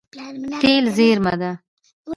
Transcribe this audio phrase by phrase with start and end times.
[0.61, 1.51] تېل زیرمه ده.